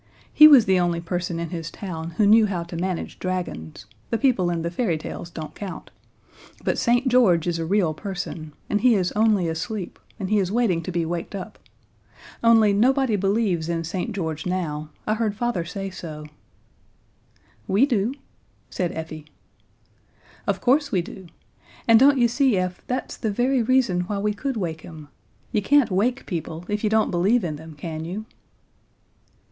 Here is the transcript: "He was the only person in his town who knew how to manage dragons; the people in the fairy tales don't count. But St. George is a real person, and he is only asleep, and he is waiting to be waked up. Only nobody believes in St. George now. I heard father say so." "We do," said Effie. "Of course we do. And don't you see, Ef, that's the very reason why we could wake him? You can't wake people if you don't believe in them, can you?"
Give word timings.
"He 0.33 0.47
was 0.47 0.65
the 0.65 0.79
only 0.79 0.99
person 0.99 1.39
in 1.39 1.51
his 1.51 1.69
town 1.69 2.15
who 2.17 2.25
knew 2.25 2.47
how 2.47 2.63
to 2.63 2.75
manage 2.75 3.19
dragons; 3.19 3.85
the 4.09 4.17
people 4.17 4.49
in 4.49 4.63
the 4.63 4.71
fairy 4.71 4.97
tales 4.97 5.29
don't 5.29 5.53
count. 5.53 5.91
But 6.63 6.79
St. 6.79 7.07
George 7.07 7.45
is 7.45 7.59
a 7.59 7.67
real 7.67 7.93
person, 7.93 8.53
and 8.67 8.81
he 8.81 8.95
is 8.95 9.11
only 9.11 9.47
asleep, 9.47 9.99
and 10.19 10.31
he 10.31 10.39
is 10.39 10.51
waiting 10.51 10.81
to 10.81 10.91
be 10.91 11.05
waked 11.05 11.35
up. 11.35 11.59
Only 12.43 12.73
nobody 12.73 13.15
believes 13.15 13.69
in 13.69 13.83
St. 13.83 14.11
George 14.11 14.47
now. 14.47 14.89
I 15.05 15.13
heard 15.13 15.35
father 15.35 15.63
say 15.63 15.91
so." 15.91 16.25
"We 17.67 17.85
do," 17.85 18.15
said 18.71 18.91
Effie. 18.93 19.27
"Of 20.47 20.61
course 20.61 20.91
we 20.91 21.03
do. 21.03 21.27
And 21.87 21.99
don't 21.99 22.17
you 22.17 22.27
see, 22.27 22.57
Ef, 22.57 22.81
that's 22.87 23.17
the 23.17 23.29
very 23.29 23.61
reason 23.61 24.01
why 24.01 24.17
we 24.17 24.33
could 24.33 24.57
wake 24.57 24.81
him? 24.81 25.09
You 25.51 25.61
can't 25.61 25.91
wake 25.91 26.25
people 26.25 26.65
if 26.67 26.83
you 26.83 26.89
don't 26.89 27.11
believe 27.11 27.43
in 27.43 27.57
them, 27.57 27.75
can 27.75 28.03
you?" 28.03 28.25